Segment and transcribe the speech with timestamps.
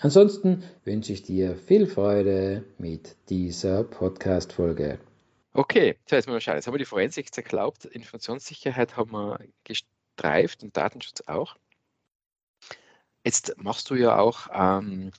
[0.00, 4.98] Ansonsten wünsche ich dir viel Freude mit dieser Podcast-Folge.
[5.54, 6.56] Okay, jetzt mal schauen.
[6.56, 11.56] Jetzt haben wir die Forensik zerklaubt, Informationssicherheit haben wir gestreift und Datenschutz auch.
[13.24, 15.12] Jetzt machst du ja auch, ähm,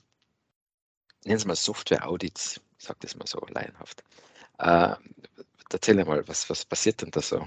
[1.24, 4.04] nennen Sie mal Software-Audits, ich sage das mal so laienhaft.
[4.58, 4.94] Äh,
[5.72, 7.46] erzähl mal, was, was passiert denn da so?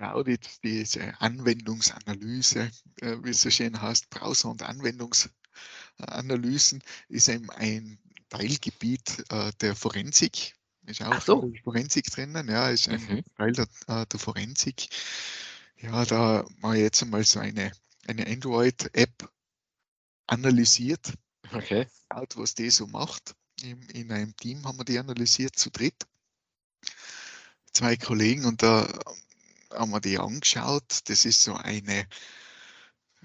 [0.00, 2.70] Audit, diese Anwendungsanalyse,
[3.00, 9.76] äh, wie es so schön heißt, Browser- und Anwendungsanalysen, ist eben ein Teilgebiet äh, der
[9.76, 10.54] Forensik.
[10.86, 11.52] Ist auch so.
[11.62, 13.22] Forensik drinnen, ja, ist ein mhm.
[13.36, 14.88] Teil der, äh, der, Forensik.
[15.76, 17.72] Ja, da mal jetzt einmal so eine,
[18.06, 19.30] eine Android-App
[20.26, 21.12] analysiert.
[21.52, 21.86] Okay.
[22.10, 23.34] Schaut, was die so macht.
[23.62, 26.06] In, in einem Team haben wir die analysiert zu dritt.
[27.72, 28.86] Zwei Kollegen und da
[29.72, 31.00] haben wir die angeschaut.
[31.06, 32.06] Das ist so eine,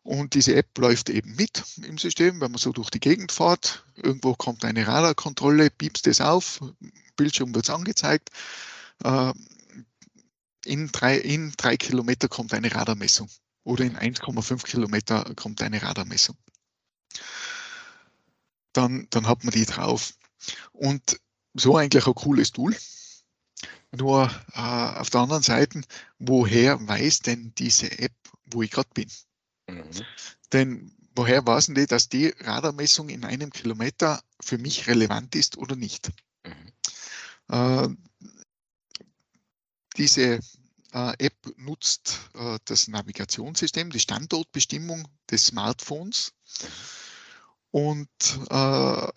[0.03, 3.85] Und diese App läuft eben mit im System, wenn man so durch die Gegend fährt.
[3.97, 6.61] Irgendwo kommt eine Radarkontrolle, piepst es auf,
[7.17, 8.31] Bildschirm wird es angezeigt.
[9.03, 9.33] Äh,
[10.67, 13.29] in drei, in drei Kilometer kommt eine Radarmessung
[13.65, 16.37] oder in 1,5 Kilometer kommt eine Radarmessung.
[18.73, 20.15] Dann, dann hat man die drauf.
[20.73, 21.19] Und
[21.55, 22.77] so eigentlich ein cooles Tool.
[23.97, 25.82] Nur äh, auf der anderen Seite,
[26.19, 28.12] woher weiß denn diese App,
[28.47, 29.10] wo ich gerade bin?
[29.69, 29.84] Mhm.
[30.53, 35.56] Denn woher weiß denn die, dass die Radarmessung in einem Kilometer für mich relevant ist
[35.59, 36.10] oder nicht?
[36.44, 36.72] Mhm.
[37.49, 37.88] Äh,
[39.97, 40.41] diese
[40.93, 46.32] äh, App nutzt äh, das Navigationssystem, die Standortbestimmung des Smartphones
[46.62, 46.69] mhm.
[47.71, 48.09] und
[48.50, 49.09] äh,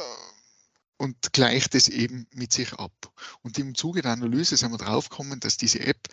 [0.98, 3.14] und gleicht es eben mit sich ab.
[3.42, 6.08] Und im Zuge der Analyse sind wir draufgekommen, dass diese App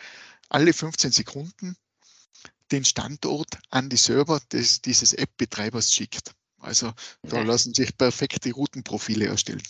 [0.48, 1.76] alle 15 Sekunden
[2.70, 6.34] den Standort an die Server des, dieses App-Betreibers schickt.
[6.58, 6.92] Also
[7.22, 9.62] da lassen sich perfekte Routenprofile erstellen.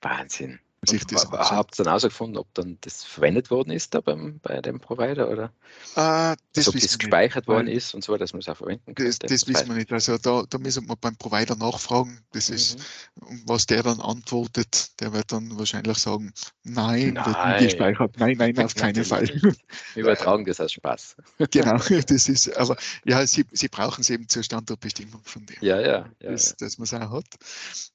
[0.00, 4.40] Wahnsinn sich das Habt ihr dann herausgefunden, ob dann das verwendet worden ist da beim,
[4.42, 5.44] bei dem Provider oder
[5.94, 8.94] äh, das also, ob das gespeichert worden ist und so, dass man es auch verwenden
[8.94, 9.06] kann?
[9.06, 9.92] Das, das wissen wir nicht.
[9.92, 12.20] Also da, da müssen wir beim Provider nachfragen.
[12.32, 12.56] Das mhm.
[12.56, 12.78] ist,
[13.46, 16.32] was der dann antwortet, der wird dann wahrscheinlich sagen,
[16.64, 17.26] nein, nein.
[17.26, 18.18] wird nicht gespeichert.
[18.18, 19.28] Nein, nein, auf keinen Fall.
[19.28, 19.54] Wir
[19.94, 21.16] übertragen das als Spaß.
[21.52, 21.76] genau,
[22.06, 25.56] das ist, aber ja, sie, sie brauchen es eben zur Standortbestimmung von dem.
[25.60, 25.86] Ja, ja.
[26.20, 26.56] ja, das, ja.
[26.58, 27.26] Dass man es auch hat.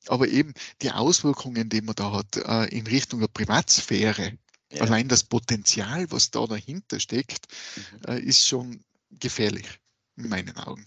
[0.08, 4.38] Aber eben die Auswirkungen, die man da hat, äh, in Richtung der Privatsphäre,
[4.72, 4.82] ja.
[4.82, 8.02] allein das Potenzial, was da dahinter steckt, mhm.
[8.08, 9.68] äh, ist schon gefährlich
[10.16, 10.86] in meinen Augen.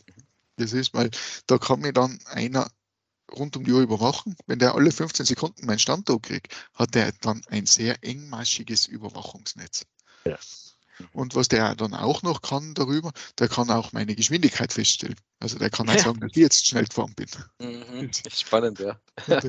[0.56, 1.10] Das ist, weil
[1.46, 2.70] da kann mir dann einer
[3.32, 4.36] rund um die Uhr überwachen.
[4.46, 9.86] Wenn der alle 15 Sekunden meinen Standort kriegt, hat er dann ein sehr engmaschiges Überwachungsnetz.
[10.24, 10.38] Ja.
[11.12, 15.16] Und was der dann auch noch kann darüber, der kann auch meine Geschwindigkeit feststellen.
[15.38, 16.02] Also der kann auch ja.
[16.02, 17.28] sagen, dass ich jetzt schnell gefahren bin.
[17.58, 18.10] Mhm.
[18.30, 19.00] Spannend, ja.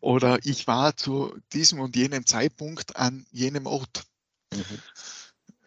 [0.00, 4.04] Oder ich war zu diesem und jenem Zeitpunkt an jenem Ort.
[4.52, 4.64] Mhm.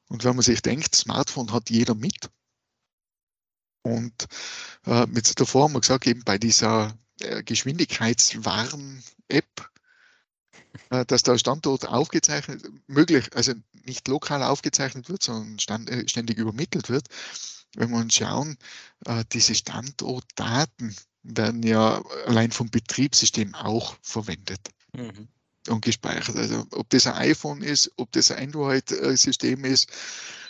[0.10, 2.30] und wenn man sich denkt, Smartphone hat jeder mit.
[3.84, 4.28] Und
[4.86, 9.71] äh, mit davor haben wir gesagt, eben bei dieser äh, Geschwindigkeitswarn-App,
[10.90, 13.54] dass der Standort aufgezeichnet, möglich, also
[13.86, 17.08] nicht lokal aufgezeichnet wird, sondern stand, äh, ständig übermittelt wird
[17.76, 18.58] wenn wir uns schauen,
[19.06, 24.60] äh, diese Standortdaten werden ja allein vom Betriebssystem auch verwendet.
[24.94, 25.28] Mhm.
[25.68, 26.38] Und gespeichert.
[26.38, 29.92] Also ob das ein iPhone ist, ob das ein Android-System ist,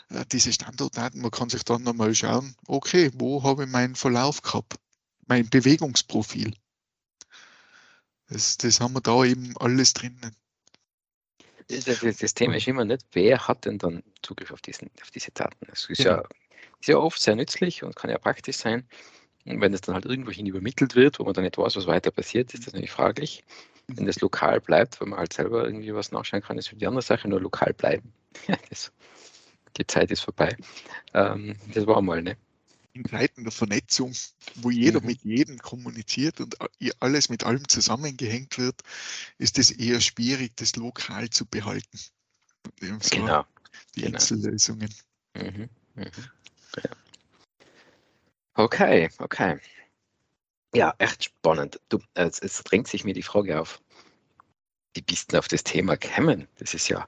[0.09, 4.41] äh, diese Standortdaten, man kann sich dann nochmal schauen, okay, wo habe ich meinen Verlauf
[4.41, 4.75] gehabt,
[5.27, 6.53] mein Bewegungsprofil.
[8.31, 10.35] Das, das haben wir da eben alles drinnen.
[11.67, 15.31] Das, das, Thema ist immer nicht, wer hat denn dann Zugriff auf, diesen, auf diese
[15.31, 15.67] Daten?
[15.71, 16.23] Es ist ja, ja
[16.81, 18.87] sehr oft sehr nützlich und kann ja praktisch sein.
[19.45, 22.11] Und wenn es dann halt irgendwohin übermittelt wird, wo man dann nicht weiß, was weiter
[22.11, 23.43] passiert, ist das natürlich fraglich.
[23.87, 27.01] Wenn das lokal bleibt, wenn man halt selber irgendwie was nachschauen kann, ist die andere
[27.01, 28.13] Sache, nur lokal bleiben.
[28.69, 28.93] das,
[29.77, 30.55] die Zeit ist vorbei.
[31.13, 32.37] Ähm, das war mal, ne?
[32.93, 34.13] In Zeiten der Vernetzung,
[34.55, 35.07] wo jeder mhm.
[35.07, 36.57] mit jedem kommuniziert und
[36.99, 38.81] alles mit allem zusammengehängt wird,
[39.37, 41.97] ist es eher schwierig, das lokal zu behalten.
[42.81, 43.45] So genau.
[43.95, 44.15] Die genau.
[44.15, 44.93] Insellösungen.
[45.35, 45.69] Mhm.
[45.95, 46.11] Mhm.
[48.55, 49.59] Okay, okay.
[50.73, 51.79] Ja, echt spannend.
[51.89, 53.81] Du, es, es drängt sich mir die Frage auf,
[54.93, 56.47] wie bist du auf das Thema gekommen?
[56.57, 57.07] Das ist ja,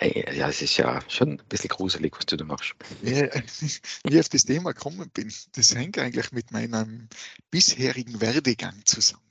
[0.00, 2.74] ja, es ist ja schon ein bisschen gruselig, was du da machst.
[3.02, 3.28] Ja,
[4.04, 7.08] wie ich auf das Thema gekommen bin, das hängt eigentlich mit meinem
[7.50, 9.22] bisherigen Werdegang zusammen.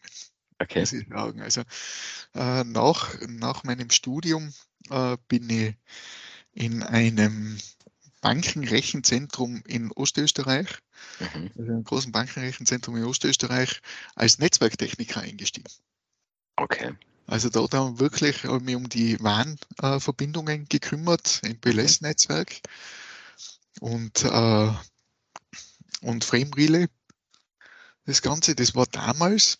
[0.60, 0.80] Okay.
[0.80, 1.42] Muss ich sagen.
[1.42, 1.62] Also
[2.34, 4.54] äh, nach, nach meinem Studium
[4.90, 5.75] äh, bin ich
[6.54, 7.57] in einem
[8.22, 10.68] Bankenrechenzentrum in Ostösterreich,
[11.19, 11.52] mhm.
[11.57, 13.81] also einem großen Bankenrechenzentrum in Ostösterreich,
[14.16, 15.69] als Netzwerktechniker eingestiegen.
[16.56, 16.94] Okay.
[17.27, 22.61] Also dort haben wir wirklich mich um die WAN-Verbindungen gekümmert, MPLS-Netzwerk
[23.80, 24.71] und, äh,
[26.02, 26.88] und Frame Relay.
[28.06, 29.59] Das Ganze, das war damals.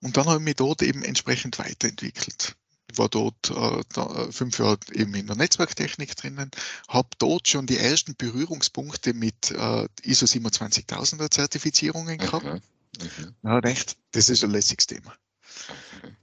[0.00, 2.56] Und dann habe ich mich dort eben entsprechend weiterentwickelt
[2.98, 6.50] war dort äh, da, fünf Jahre eben in der Netzwerktechnik drinnen,
[6.88, 12.44] habe dort schon die ersten Berührungspunkte mit äh, ISO 27000er Zertifizierungen gehabt.
[12.44, 13.34] Mhm.
[13.42, 15.14] Ja, recht, das ist ein lässiges Thema.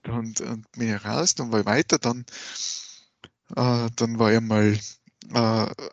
[0.07, 2.25] Und, und bin ich raus, dann war ich weiter, dann,
[3.55, 4.79] äh, dann war ich mal,
[5.33, 5.85] äh,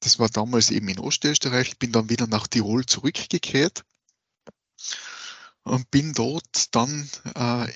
[0.00, 3.84] das war damals eben in Ostösterreich, bin dann wieder nach Tirol zurückgekehrt
[5.62, 7.72] und bin dort dann äh,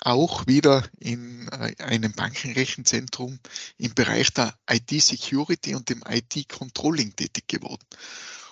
[0.00, 3.38] auch wieder in äh, einem Bankenrechenzentrum
[3.78, 7.84] im Bereich der IT-Security und dem IT-Controlling tätig geworden.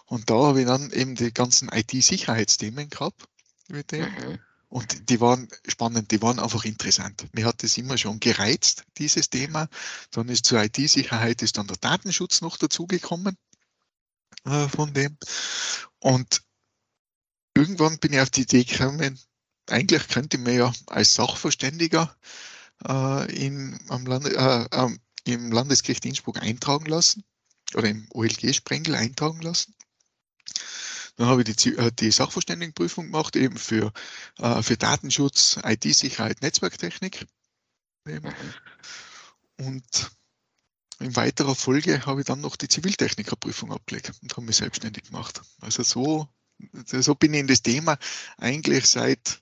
[0.06, 3.28] Und da habe ich dann eben die ganzen IT-Sicherheitsthemen gehabt
[3.68, 4.02] mit dem.
[4.02, 4.38] Mhm.
[4.74, 7.28] Und die waren spannend, die waren einfach interessant.
[7.32, 9.68] Mir hat das immer schon gereizt, dieses Thema.
[10.10, 13.38] Dann ist zur IT-Sicherheit ist dann der Datenschutz noch dazugekommen
[14.44, 15.16] äh, von dem.
[16.00, 16.42] Und
[17.56, 19.16] irgendwann bin ich auf die Idee gekommen,
[19.70, 22.12] eigentlich könnte man ja als Sachverständiger
[22.84, 27.22] äh, in, am Lande, äh, äh, im Landesgericht Innsbruck eintragen lassen
[27.76, 29.76] oder im OLG-Sprengel eintragen lassen.
[31.16, 33.92] Dann habe ich die, äh, die Sachverständigenprüfung gemacht, eben für,
[34.38, 37.26] äh, für Datenschutz, IT-Sicherheit, Netzwerktechnik.
[38.06, 38.34] Eben.
[39.58, 40.10] Und
[41.00, 45.42] in weiterer Folge habe ich dann noch die Ziviltechnikerprüfung abgelegt und habe mich selbstständig gemacht.
[45.60, 46.28] Also so,
[46.84, 47.98] so bin ich in das Thema
[48.38, 49.40] eigentlich seit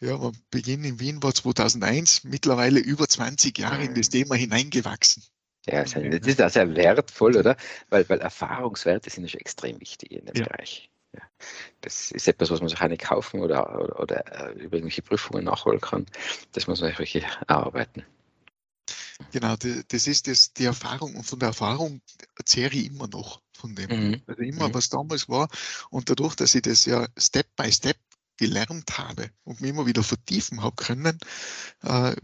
[0.00, 5.24] ja, Beginn in Wien war 2001, mittlerweile über 20 Jahre in das Thema hineingewachsen.
[5.66, 7.56] Ja, das ist auch sehr wertvoll, oder?
[7.90, 10.44] Weil, weil Erfahrungswerte sind ja schon extrem wichtig in dem ja.
[10.44, 10.90] Bereich.
[11.80, 15.02] Das ist etwas, was man sich auch nicht kaufen oder, oder, oder äh, über irgendwelche
[15.02, 16.06] Prüfungen nachholen kann.
[16.52, 18.04] Das muss man wirklich erarbeiten.
[19.32, 22.00] Genau, das ist das, die Erfahrung und von der Erfahrung
[22.44, 23.90] zehre ich immer noch von dem.
[23.90, 24.22] Mhm.
[24.26, 24.74] Also immer, mhm.
[24.74, 25.48] was damals war.
[25.90, 27.98] Und dadurch, dass ich das ja Step by Step
[28.36, 31.18] gelernt habe und mich immer wieder vertiefen habe können,
[31.82, 32.14] äh,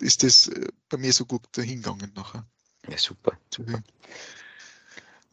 [0.00, 2.46] ist das äh, bei mir so gut dahingegangen nachher.
[2.88, 3.82] Ja, super, super.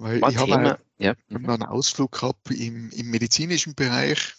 [0.01, 1.13] Weil ich habe halt ja.
[1.29, 1.49] mhm.
[1.49, 4.33] einen Ausflug gehabt im, im medizinischen Bereich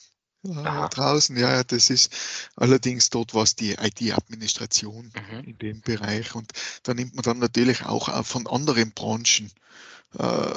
[0.44, 1.36] äh, draußen.
[1.36, 2.12] Ja, das ist
[2.56, 5.44] allerdings dort was die IT-Administration mhm.
[5.44, 6.34] in dem Bereich.
[6.34, 6.52] Und
[6.82, 9.50] da nimmt man dann natürlich auch von anderen Branchen
[10.18, 10.54] äh,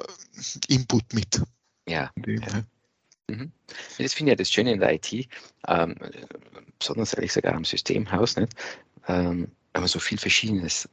[0.68, 1.42] Input mit.
[1.88, 2.12] Ja.
[2.16, 2.64] Dem, ja.
[3.28, 3.52] Mhm.
[3.98, 5.28] Das finde ich ja das Schöne in der IT,
[5.68, 5.96] ähm,
[6.80, 8.54] besonders ehrlich sogar am Systemhaus, nicht?
[9.08, 10.90] Ähm, wenn man so viel verschiedenes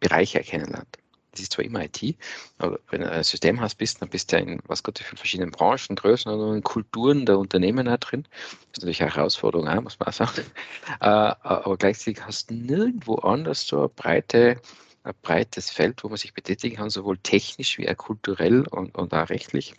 [0.00, 0.98] Bereiche kennenlernt.
[1.34, 2.16] Das ist zwar immer IT,
[2.58, 5.50] aber wenn du ein Systemhaus bist, dann bist du ja in was Gott für verschiedenen
[5.50, 8.26] Branchen, Größen und Kulturen der Unternehmen auch drin.
[8.30, 10.42] Das ist natürlich eine Herausforderung auch, muss man auch sagen.
[11.00, 14.60] Äh, aber gleichzeitig hast du nirgendwo anders so eine breite,
[15.02, 19.12] ein breites Feld, wo man sich betätigen kann, sowohl technisch wie auch kulturell und, und
[19.12, 19.74] auch rechtlich.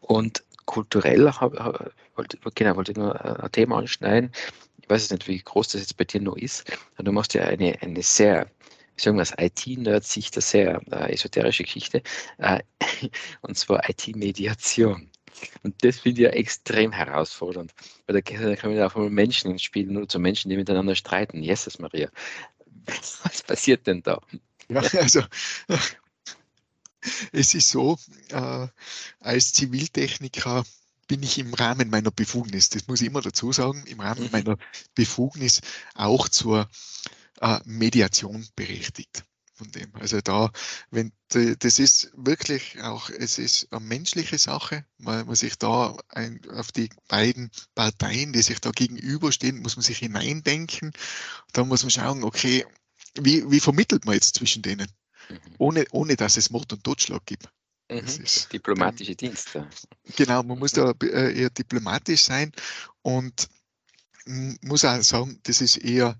[0.00, 1.52] Und kulturell hab,
[2.16, 4.30] wollte, genau, wollte ich nur ein Thema anschneiden.
[4.82, 6.70] Ich weiß nicht, wie groß das jetzt bei dir noch ist.
[6.98, 8.59] Du machst ja eine, eine sehr, wie
[9.02, 12.02] sagen wir es, IT-Nerd-Sicht, eine sehr äh, esoterische Geschichte,
[12.38, 12.60] äh,
[13.40, 15.10] und zwar IT-Mediation.
[15.62, 17.72] Und das finde ich ja extrem herausfordernd,
[18.06, 20.94] weil da, da kommen ja auch mal Menschen ins Spiel, nur zu Menschen, die miteinander
[20.94, 21.42] streiten.
[21.42, 22.10] Jesus Maria,
[23.24, 24.20] was passiert denn da?
[24.68, 25.22] Ja, also
[27.32, 27.98] es ist so,
[28.30, 28.66] äh,
[29.20, 30.64] als Ziviltechniker
[31.08, 34.30] bin ich im Rahmen meiner Befugnis, das muss ich immer dazu sagen, im Rahmen mhm.
[34.30, 34.58] meiner
[34.94, 35.60] Befugnis
[35.94, 36.68] auch zur
[37.40, 39.24] äh, Mediation berechtigt.
[39.52, 39.94] Von dem.
[39.96, 40.50] Also da,
[40.90, 46.40] wenn das ist wirklich auch, es ist eine menschliche Sache, weil man sich da ein,
[46.50, 50.92] auf die beiden Parteien, die sich da gegenüberstehen, muss man sich hineindenken.
[51.52, 52.64] Da muss man schauen, okay,
[53.20, 54.90] wie, wie vermittelt man jetzt zwischen denen?
[55.30, 55.54] Mhm.
[55.58, 57.48] ohne, ohne dass es Mord und Totschlag gibt.
[57.90, 57.98] Mhm.
[57.98, 59.68] Ist, Diplomatische Dienste.
[60.16, 62.52] Genau, man muss da äh, eher diplomatisch sein
[63.02, 63.48] und
[64.26, 66.18] muss auch sagen, das ist eher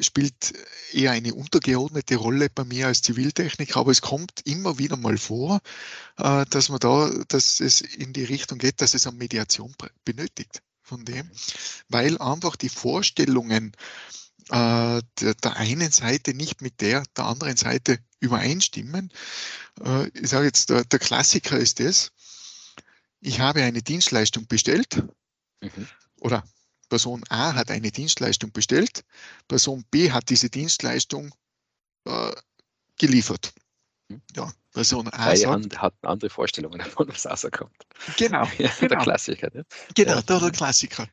[0.00, 0.54] spielt
[0.92, 5.60] eher eine untergeordnete Rolle bei mir als Ziviltechniker, aber es kommt immer wieder mal vor,
[6.18, 10.62] äh, dass man da, dass es in die Richtung geht, dass es eine Mediation benötigt
[10.82, 11.30] von dem,
[11.88, 13.72] weil einfach die Vorstellungen
[14.50, 19.12] äh, der, der, einen Seite nicht mit der der anderen Seite übereinstimmen.
[19.84, 22.12] Äh, ich sage jetzt, der, der, Klassiker ist das,
[23.20, 25.02] ich habe eine Dienstleistung bestellt
[25.60, 25.88] mhm.
[26.20, 26.44] oder
[26.88, 29.04] Person A hat eine Dienstleistung bestellt,
[29.46, 31.34] Person B hat diese Dienstleistung
[32.04, 32.32] äh,
[32.98, 33.52] geliefert.
[34.08, 34.22] Mhm.
[34.34, 37.76] Ja, Person A sagt, hat andere Vorstellungen davon, was rauskommt.
[38.16, 38.88] Genau, ja, genau.
[38.88, 39.50] Der Klassiker.
[39.52, 39.64] Ne?
[39.94, 40.22] Genau, ja.
[40.22, 41.08] der, der Klassiker.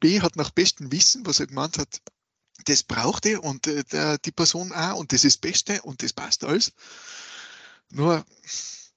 [0.00, 2.00] B hat nach bestem Wissen, was er gemeint hat,
[2.66, 6.12] das braucht er und äh, die Person auch und das ist das Beste und das
[6.12, 6.72] passt alles.
[7.90, 8.24] Nur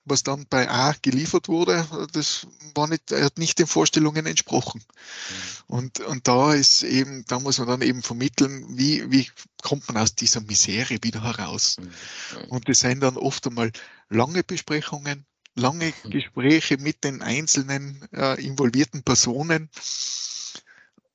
[0.05, 4.81] was dann bei A geliefert wurde, das war nicht, hat nicht den Vorstellungen entsprochen.
[4.87, 5.75] Mhm.
[5.75, 9.29] Und, und da ist eben, da muss man dann eben vermitteln, wie, wie
[9.63, 11.77] kommt man aus dieser Misere wieder heraus.
[11.79, 12.49] Mhm.
[12.49, 13.71] Und das sind dann oft einmal
[14.09, 16.09] lange Besprechungen, lange mhm.
[16.11, 19.69] Gespräche mit den einzelnen äh, involvierten Personen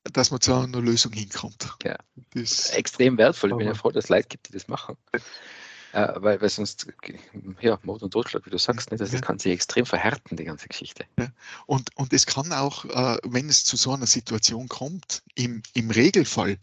[0.05, 1.69] dass man zu einer Lösung hinkommt.
[1.85, 1.97] Ja.
[2.33, 3.51] Das Extrem wertvoll.
[3.51, 4.97] Ich bin ja froh, dass es Leute gibt, die das machen.
[5.93, 6.87] Äh, weil, weil sonst,
[7.61, 9.21] ja, Mord und Totschlag, wie du sagst, nicht, das ja.
[9.21, 11.05] kann sich extrem verhärten, die ganze Geschichte.
[11.67, 15.91] Und, und es kann auch, äh, wenn es zu so einer Situation kommt, im, im
[15.91, 16.59] Regelfall,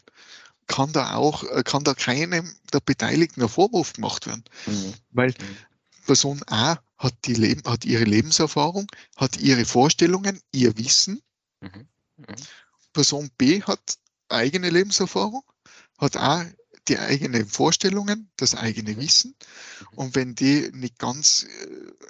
[0.68, 4.44] kann da auch, äh, kann da keinem der Beteiligten ein Vorwurf gemacht werden.
[4.66, 4.94] Mhm.
[5.12, 5.58] Weil mhm.
[6.06, 11.22] Person A hat, die Leben, hat ihre Lebenserfahrung, hat ihre Vorstellungen, ihr Wissen.
[11.62, 11.88] Mhm.
[12.18, 12.26] Mhm.
[12.94, 13.98] Person B hat
[14.30, 15.44] eigene Lebenserfahrung,
[15.98, 16.44] hat auch
[16.88, 19.36] die eigenen Vorstellungen, das eigene Wissen.
[19.96, 21.46] Und wenn die nicht ganz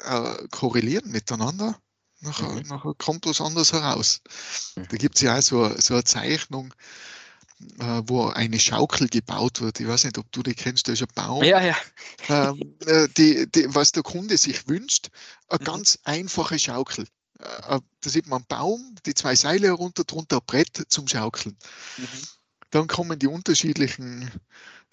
[0.05, 1.79] äh, korrelieren miteinander,
[2.21, 2.67] nachher, mhm.
[2.67, 4.21] nachher, kommt was anderes heraus.
[4.75, 4.97] Da mhm.
[4.97, 6.73] gibt es ja auch so, so eine Zeichnung,
[7.79, 9.79] äh, wo eine Schaukel gebaut wird.
[9.79, 11.43] Ich weiß nicht, ob du die kennst, da ist ein Baum.
[11.43, 11.75] Ja, ja.
[12.29, 15.09] Ähm, äh, die, die, was der Kunde sich wünscht,
[15.49, 15.65] eine mhm.
[15.65, 17.07] ganz einfache Schaukel
[17.39, 21.57] äh, da sieht man einen Baum, die zwei Seile herunter, drunter ein Brett zum Schaukeln.
[21.97, 22.07] Mhm.
[22.71, 24.29] Dann kommen die unterschiedlichen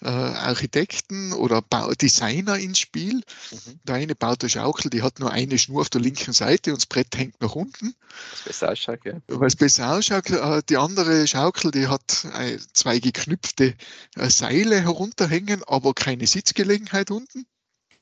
[0.01, 3.15] äh, Architekten oder Bau Designer ins Spiel.
[3.15, 3.79] Mhm.
[3.83, 6.77] Der eine baut eine Schaukel, die hat nur eine Schnur auf der linken Seite und
[6.77, 7.95] das Brett hängt nach unten.
[8.45, 9.13] Besser ausschaut, ja.
[9.27, 10.29] Weil es besser ausschaut.
[10.29, 13.75] Äh, die andere Schaukel, die hat äh, zwei geknüpfte
[14.15, 17.45] äh, Seile herunterhängen, aber keine Sitzgelegenheit unten.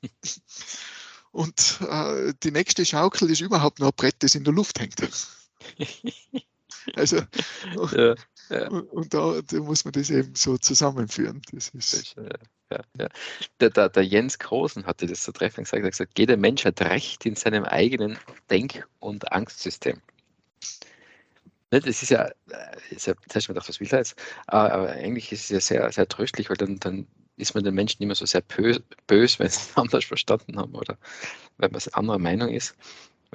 [1.32, 5.00] und äh, die nächste Schaukel ist überhaupt noch ein Brett, das in der Luft hängt.
[6.96, 7.22] Also,
[7.94, 8.16] ja.
[8.50, 8.68] Ja.
[8.68, 11.42] Und da, da, muss man das eben so zusammenführen.
[11.52, 12.16] Das ist
[12.70, 13.10] ja, ja.
[13.60, 15.82] Der, der, der, Jens Großen hatte das so treffend gesagt.
[15.82, 18.18] Er hat gesagt, jeder Mensch hat Recht in seinem eigenen
[18.50, 20.02] Denk- und Angstsystem.
[21.72, 22.34] Ne, das ist ja, äh,
[22.90, 24.16] ist ja das heißt, man gedacht, was will er jetzt?
[24.48, 27.08] Aber eigentlich ist es ja sehr, sehr tröstlich, weil dann, dann
[27.38, 30.76] ist man den Menschen immer so sehr böse, böse wenn sie es anders verstanden haben
[30.76, 30.98] oder
[31.58, 32.76] wenn man anderer Meinung ist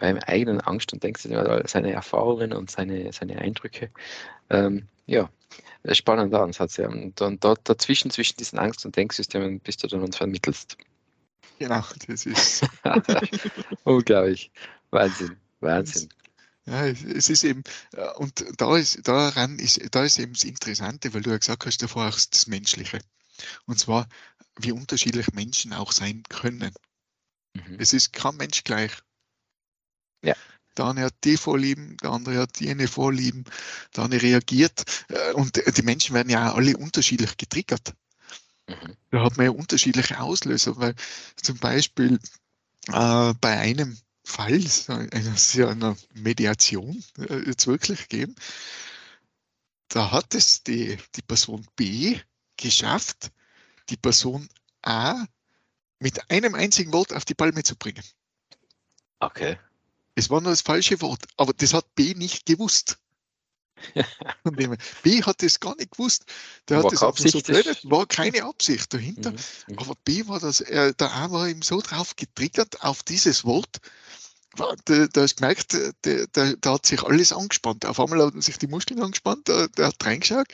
[0.00, 3.90] weil im eigenen Angst und denkst seine Erfahrungen und seine, seine Eindrücke.
[4.50, 5.28] Ähm, ja,
[5.92, 6.76] spannender Ansatz.
[6.76, 6.88] Ja.
[6.88, 10.76] Und, und dort dazwischen, zwischen diesen Angst- und Denksystemen bist du dann und vermittelst.
[11.58, 12.64] Genau, das ist.
[13.84, 14.52] Unglaublich.
[14.90, 16.08] Wahnsinn, Wahnsinn.
[16.66, 21.12] Ja, es ist eben, äh, und da ist, daran ist, da ist eben das Interessante,
[21.14, 23.00] weil du ja gesagt hast, davor auch das Menschliche.
[23.66, 24.06] Und zwar,
[24.60, 26.72] wie unterschiedlich Menschen auch sein können.
[27.54, 27.76] Mhm.
[27.78, 28.92] Es ist kein Mensch gleich.
[30.22, 30.34] Ja.
[30.78, 33.44] Der eine hat die Vorlieben, der andere hat jene Vorlieben,
[33.96, 34.84] der eine reagiert.
[35.08, 37.94] Äh, und die Menschen werden ja alle unterschiedlich getriggert.
[38.68, 38.96] Mhm.
[39.10, 40.94] Da hat man ja unterschiedliche Auslöser, weil
[41.36, 42.18] zum Beispiel
[42.88, 44.86] äh, bei einem Fall, es
[45.54, 48.34] ja eine Mediation äh, jetzt wirklich gegeben,
[49.88, 52.20] da hat es die, die Person B
[52.58, 53.30] geschafft,
[53.88, 54.48] die Person
[54.82, 55.24] A
[55.98, 58.04] mit einem einzigen Wort auf die Palme zu bringen.
[59.18, 59.58] Okay.
[60.18, 62.98] Es war nur das falsche Wort, aber das hat B nicht gewusst.
[65.04, 66.24] B hat das gar nicht gewusst.
[66.68, 69.30] Der war hat das einfach so geredet, war keine Absicht dahinter.
[69.30, 69.78] Mhm, mhm.
[69.78, 73.76] Aber B war das, äh, der A war ihm so drauf getriggert auf dieses Wort.
[74.56, 77.86] Da, da hast gemerkt, der, der, hat sich alles angespannt.
[77.86, 80.48] Auf einmal hat sich die Muskeln angespannt, der, der hat reingeschaut,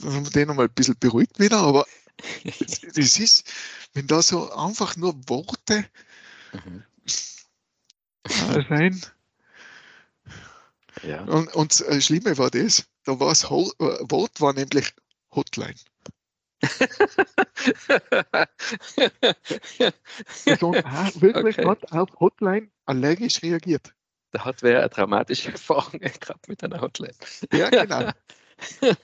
[0.00, 1.86] dann haben wir den nochmal ein bisschen beruhigt wieder, aber
[2.96, 3.44] das ist,
[3.94, 5.86] wenn da so einfach nur Worte
[6.52, 6.82] mhm
[8.28, 9.00] sein.
[11.02, 11.22] Ja.
[11.24, 14.92] Und, und das Schlimme war das, da war das äh, Wort war nämlich
[15.34, 15.74] Hotline.
[20.44, 21.68] Person A wirklich okay.
[21.68, 23.92] hat auf Hotline allergisch reagiert.
[24.32, 27.14] Da hat wer eine traumatische Erfahrung gehabt mit einer Hotline.
[27.52, 28.10] Ja, genau.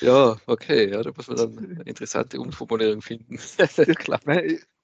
[0.00, 3.38] ja, okay, ja, da muss man dann eine interessante Umformulierung finden.
[3.96, 4.20] Klar.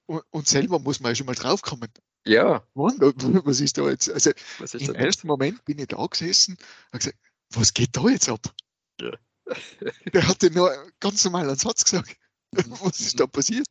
[0.07, 1.89] Und selber muss man ja schon mal draufkommen.
[2.25, 2.63] Ja.
[2.73, 4.09] was ist da jetzt?
[4.09, 4.31] Also
[4.77, 6.57] im ersten Moment bin ich da gesessen
[6.91, 7.17] und gesagt,
[7.51, 8.53] was geht da jetzt ab?
[9.01, 9.11] Ja.
[10.13, 12.15] Der hatte nur ganz normal einen Satz gesagt.
[12.51, 13.67] was ist da passiert?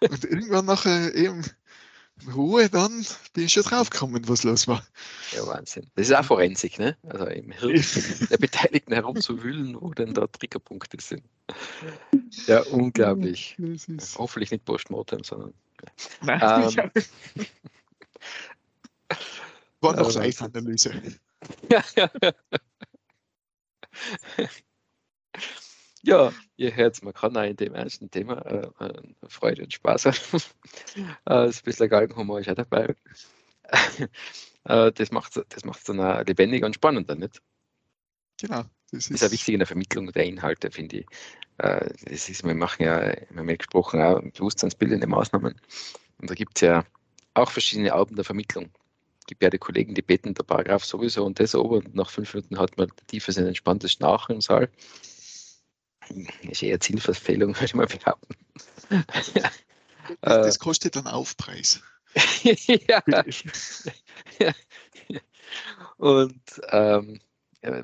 [0.00, 1.44] Und irgendwann nachher eben
[2.34, 4.86] Ruhe, dann bin ich schon draufgekommen, was los war.
[5.32, 5.90] Ja, Wahnsinn.
[5.96, 6.96] Das ist auch Forensik, ne?
[7.06, 7.84] Also im Hirn
[8.30, 11.22] der Beteiligten herumzuwühlen, wo denn da Triggerpunkte sind.
[12.46, 13.56] Ja, unglaublich.
[14.16, 15.52] Hoffentlich nicht Postmortem, sondern.
[16.22, 16.94] Nein, ähm,
[19.80, 21.18] war noch Live-Analyse.
[26.02, 30.06] ja, ihr hört, man kann auch in dem ersten Thema äh, äh Freude und Spaß
[30.06, 30.16] haben.
[31.28, 32.94] äh, ist ein bisschen Galgenhumor ist auch dabei.
[34.64, 37.42] äh, das macht es das dann auch lebendiger und spannender, nicht?
[38.38, 38.64] Genau.
[38.90, 41.06] Das ist, das ist auch wichtig in der Vermittlung der Inhalte, finde ich.
[41.58, 45.60] Äh, das ist, wir machen ja, wir haben ja gesprochen, auch bewusstseinsbildende Maßnahmen.
[46.18, 46.84] Und da gibt es ja
[47.34, 48.70] auch verschiedene Arten der Vermittlung.
[49.20, 52.10] Es gibt ja die Kollegen, die beten der Paragraph sowieso und das oben und nach
[52.10, 54.70] fünf Minuten hat man tiefes, ein entspanntes Schnarchen im Saal.
[56.42, 58.36] Ist eher Zielverfehlung, würde ich mal behaupten.
[60.20, 61.82] Das, das kostet dann Aufpreis.
[62.88, 63.02] ja.
[65.98, 67.20] Und ähm,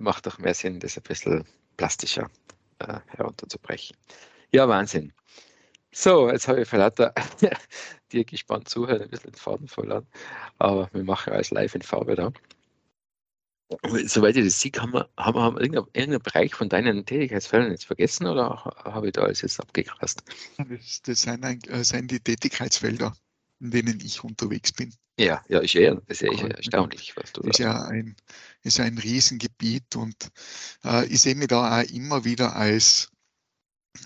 [0.01, 1.45] macht auch mehr Sinn, das ein bisschen
[1.77, 2.31] plastischer
[2.79, 3.97] äh, herunterzubrechen.
[4.53, 5.13] Ja, Wahnsinn.
[5.95, 7.13] So, jetzt habe ich lauter
[8.13, 10.07] dir gespannt zuhören, ein bisschen den Faden verloren.
[10.59, 12.33] Aber wir machen alles live in Farbe da.
[14.05, 17.87] Soweit ich das sehe, haben wir, haben wir irgendeinen, irgendeinen Bereich von deinen Tätigkeitsfeldern jetzt
[17.87, 20.23] vergessen oder habe ich da alles jetzt abgegrast?
[20.59, 23.15] Das, das sind, ein, äh, sind, die Tätigkeitsfelder,
[23.63, 24.93] in denen ich unterwegs bin.
[25.19, 28.17] Ja, ja, ist eher, ist eher erstaunlich, was du ist ja ein,
[28.63, 30.31] ist ein Riesengebiet und
[30.85, 33.09] äh, ich sehe mich da auch immer wieder als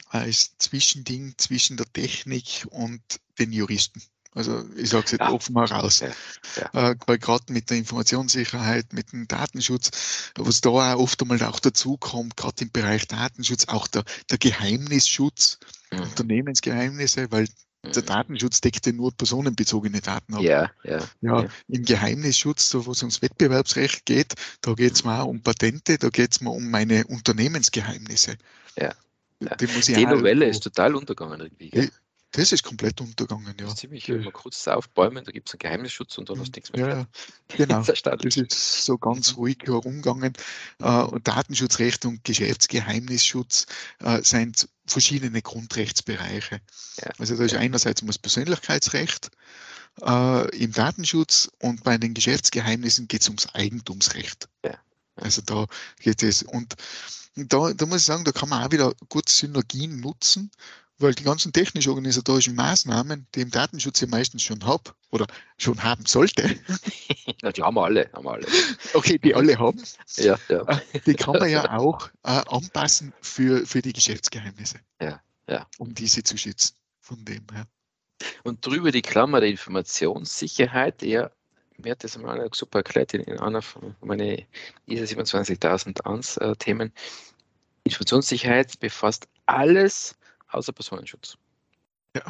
[0.08, 3.00] als Zwischending zwischen der Technik und
[3.38, 4.02] den Juristen.
[4.34, 5.30] Also ich sage es jetzt Ja.
[5.30, 6.00] offen heraus.
[6.00, 6.12] Ja,
[6.56, 6.90] ja.
[6.90, 11.60] Äh, weil gerade mit der Informationssicherheit, mit dem Datenschutz, was da auch oft einmal auch
[11.60, 15.58] dazu kommt, gerade im Bereich Datenschutz, auch der, der Geheimnisschutz,
[15.92, 16.00] Mhm.
[16.02, 17.48] Unternehmensgeheimnisse, weil
[17.84, 20.42] der Datenschutz deckt ja nur personenbezogene Daten ab.
[20.42, 20.98] Ja, ja.
[21.20, 21.48] Ja, Ja.
[21.68, 26.08] im Geheimnisschutz, so wo es ums Wettbewerbsrecht geht, da geht es auch um Patente, da
[26.08, 28.36] geht es mir um meine Unternehmensgeheimnisse.
[28.76, 28.92] Ja,
[29.40, 29.54] ja.
[29.56, 31.70] Die, Die Novelle ist total untergegangen irgendwie.
[31.70, 31.90] Gell?
[32.32, 33.64] Das ist komplett untergegangen, ja.
[33.64, 36.58] Das ist ziemlich, man kurz aufbäumen, da gibt es einen Geheimnisschutz und dann hast du
[36.58, 36.88] nichts mehr.
[36.88, 37.06] Ja,
[37.48, 37.74] genau.
[37.78, 38.34] Das ist erstaunlich.
[38.34, 39.36] Das ist so ganz Mhm.
[39.36, 40.32] ruhig herumgegangen.
[40.80, 43.66] Äh, und Datenschutzrecht und Geschäftsgeheimnisschutz
[44.00, 46.60] äh, sind verschiedene Grundrechtsbereiche.
[47.00, 47.10] Ja.
[47.18, 49.30] Also da ist einerseits um das Persönlichkeitsrecht
[50.02, 54.48] äh, im Datenschutz und bei den Geschäftsgeheimnissen geht es ums Eigentumsrecht.
[54.64, 54.78] Ja.
[55.16, 55.66] Also da
[56.00, 56.42] geht es.
[56.42, 56.74] Und
[57.36, 60.50] da, da muss ich sagen, da kann man auch wieder gut Synergien nutzen,
[60.98, 65.26] weil die ganzen technisch-organisatorischen Maßnahmen, die im Datenschutz ja meistens schon habe oder
[65.59, 66.59] schon haben sollte,
[67.42, 68.46] Na, die haben wir alle, haben wir alle.
[68.94, 69.82] okay, die alle haben,
[70.16, 70.62] Ja, ja.
[70.62, 74.78] äh, die kann man ja auch äh, anpassen für, für die Geschäftsgeheimnisse.
[75.00, 75.66] Ja, ja.
[75.78, 76.74] Um diese zu schützen.
[77.00, 77.66] Von dem her.
[78.42, 81.30] Und drüber die Klammer der Informationssicherheit, ja,
[81.76, 84.42] mir hat das mal super erklärt in, in einer von meinen
[84.87, 86.92] ISO 27001 äh, Themen.
[87.85, 90.16] Informationssicherheit befasst alles
[90.56, 91.36] außer Personenschutz.
[92.16, 92.22] Ja.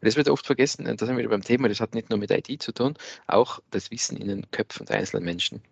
[0.00, 2.18] Das wird oft vergessen, und da sind wir wieder beim Thema, das hat nicht nur
[2.18, 2.94] mit IT zu tun,
[3.26, 5.62] auch das Wissen in den Köpfen der einzelnen Menschen.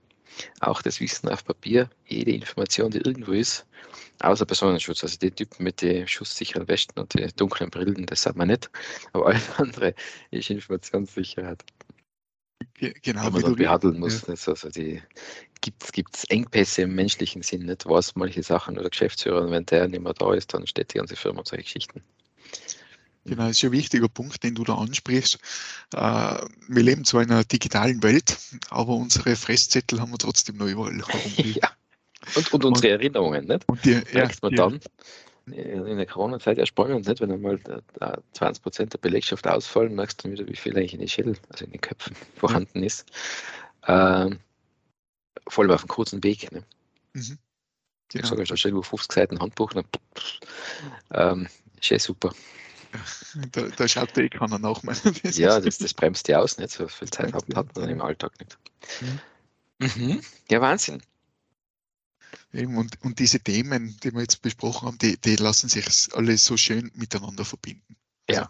[0.61, 3.67] Auch das Wissen auf Papier, jede Information, die irgendwo ist,
[4.21, 5.05] außer Personenschutz.
[5.05, 8.71] Also die Typen mit den schusssicheren Westen und den dunklen Brillen, das sagt man nicht.
[9.13, 9.95] Aber alles andere
[10.31, 11.63] ist Informationssicherheit,
[13.03, 14.29] Genau, man dann behandeln muss.
[14.29, 15.03] Also, also die
[15.61, 19.89] gibt es Engpässe im menschlichen Sinn, nicht was manche Sachen oder Geschäftsführer, und wenn der
[19.89, 22.03] nicht mehr da ist, dann steht die ganze Firma und solche Geschichten.
[23.25, 25.39] genau, das ist ein wichtiger Punkt, den du da ansprichst.
[25.95, 25.99] Äh,
[26.69, 28.37] wir leben zwar in einer digitalen Welt,
[28.69, 31.03] aber unsere Fresszettel haben wir trotzdem noch überall.
[31.37, 31.71] Ja.
[32.37, 33.69] Und, und unsere Erinnerungen, nicht?
[33.69, 34.81] Und die, ja, man die, dann
[35.47, 37.21] in der Corona-Zeit ja spannend, nicht?
[37.21, 40.95] wenn einmal da- da 20 Prozent der Belegschaft ausfallen, merkst du wieder, wie viel eigentlich
[40.95, 43.05] in den Schädel, also in den Köpfen vorhanden ist.
[43.87, 44.39] Ähm,
[45.47, 46.51] vor allem auf einem kurzen Weg.
[46.53, 46.63] Ne?
[47.13, 47.39] Mhm.
[48.09, 48.29] Ich Genau.
[48.29, 49.73] sage, da steht über 50 Seiten Handbuch.
[49.73, 49.85] Dann,
[51.13, 51.49] ähm,
[51.81, 52.33] ist ja super.
[53.53, 54.81] Da, da schaut eh keiner nach.
[55.35, 56.71] Ja, das, das bremst die aus, nicht?
[56.71, 58.57] So viel Zeit hat, hat man im Alltag nicht.
[59.81, 60.21] Mhm.
[60.49, 61.03] Ja, Wahnsinn.
[62.53, 66.37] Eben, und, und diese Themen, die wir jetzt besprochen haben, die, die lassen sich alle
[66.39, 67.97] so schön miteinander verbinden.
[68.29, 68.49] Also, Ja.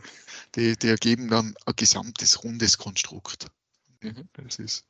[0.54, 3.46] Die, die ergeben dann ein gesamtes, rundes Konstrukt.
[4.00, 4.28] Mhm.
[4.34, 4.84] Das ist,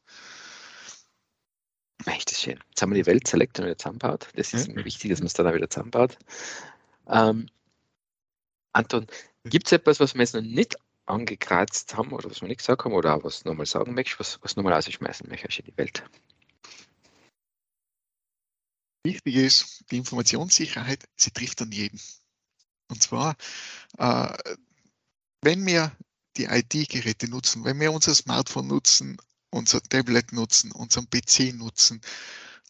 [2.07, 2.59] Echt, ist schön.
[2.69, 4.29] Jetzt haben wir die Welt select und wieder zusammengebaut.
[4.35, 6.19] Das ist mir wichtig, dass man es dann auch wieder zusammenbaut.
[7.07, 7.47] Ähm,
[8.73, 9.07] Anton,
[9.45, 10.77] gibt es etwas, was wir jetzt noch nicht
[11.07, 14.39] angekratzt haben oder was wir nicht gesagt haben oder auch was nochmal sagen möchtest, was,
[14.43, 16.03] was nochmal ausschmeißen möchtest in die Welt?
[19.05, 22.01] Wichtig ist, die Informationssicherheit, sie trifft an jeden.
[22.89, 23.37] Und zwar,
[23.99, 24.35] äh,
[25.43, 25.97] wenn wir
[26.37, 29.17] die IT-Geräte nutzen, wenn wir unser Smartphone nutzen,
[29.51, 32.01] unser Tablet nutzen, unseren PC nutzen,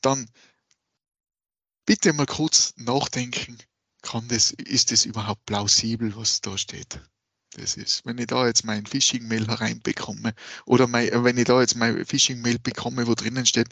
[0.02, 0.28] dann
[1.86, 3.58] bitte mal kurz nachdenken,
[4.02, 7.00] kann das, ist das überhaupt plausibel, was da steht?
[7.56, 10.34] Das ist, wenn ich da jetzt mein Phishing-Mail hereinbekomme
[10.66, 13.68] oder mein, äh, wenn ich da jetzt mein Phishing-Mail bekomme, wo drinnen steht,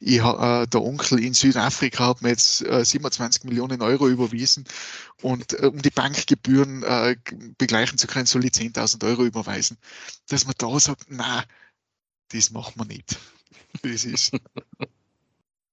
[0.00, 4.64] ich, äh, der Onkel in Südafrika hat mir jetzt äh, 27 Millionen Euro überwiesen
[5.20, 7.16] und äh, um die Bankgebühren äh,
[7.58, 9.76] begleichen zu können, soll ich 10.000 Euro überweisen.
[10.28, 11.44] Dass man da sagt, na,
[12.30, 13.18] das machen wir nicht.
[13.82, 14.32] Das ist,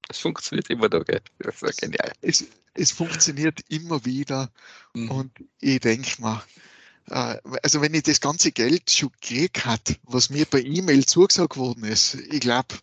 [0.07, 1.21] Das funktioniert immer noch, gell?
[1.39, 2.11] Das ist genial.
[2.21, 4.51] es, es funktioniert immer wieder
[4.93, 5.11] Mhm.
[5.11, 6.43] und ich denke mal,
[7.09, 11.83] also wenn ich das ganze Geld schon gekriegt hat, was mir per E-Mail zugesagt worden
[11.83, 12.75] ist, ich glaube,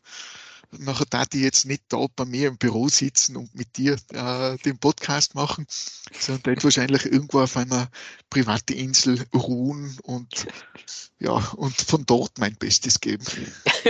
[0.79, 4.57] nachher darf ich jetzt nicht da bei mir im Büro sitzen und mit dir äh,
[4.59, 5.67] den Podcast machen,
[6.19, 7.91] sondern werde wahrscheinlich irgendwo auf einer
[8.31, 10.47] privaten Insel ruhen und
[11.19, 13.25] ja, und von dort mein Bestes geben.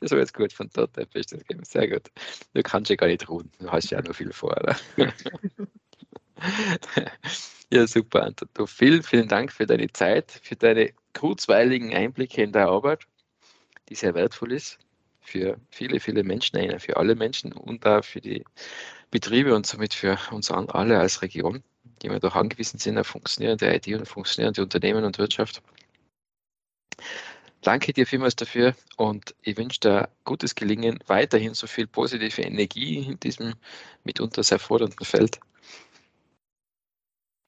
[0.00, 1.64] das war jetzt gut von dort, der Bestes geben.
[1.64, 2.10] Sehr gut.
[2.54, 3.50] Du kannst ja gar nicht ruhen.
[3.58, 4.76] Du hast ja auch noch viel vor, oder?
[7.70, 8.48] ja, super, Anton.
[8.66, 13.06] Vielen, vielen Dank für deine Zeit, für deine kurzweiligen Einblicke in deine Arbeit,
[13.88, 14.78] die sehr wertvoll ist
[15.20, 18.44] für viele, viele Menschen, für alle Menschen und auch für die
[19.10, 21.62] Betriebe und somit für uns alle als Region,
[22.02, 25.62] die wir doch angewiesen sind auf funktionierende IT und funktionierende Unternehmen und Wirtschaft.
[27.62, 32.98] Danke dir vielmals dafür und ich wünsche dir gutes Gelingen, weiterhin so viel positive Energie
[32.98, 33.54] in diesem
[34.02, 35.38] mitunter sehr fordernden Feld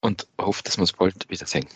[0.03, 1.67] und hoffe, dass wir uns bald wiedersehen.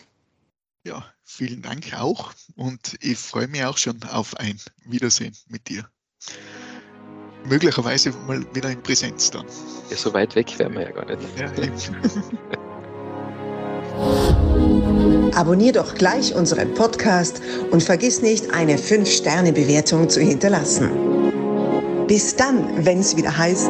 [0.85, 5.89] Ja, vielen Dank auch und ich freue mich auch schon auf ein Wiedersehen mit dir.
[7.45, 9.45] Möglicherweise mal wieder in Präsenz dann.
[9.89, 11.21] Ja, so weit weg wären wir ja gar nicht.
[11.37, 11.51] Ja,
[15.35, 22.07] Abonnier doch gleich unseren Podcast und vergiss nicht, eine 5-Sterne-Bewertung zu hinterlassen.
[22.07, 23.69] Bis dann, wenn es wieder heißt,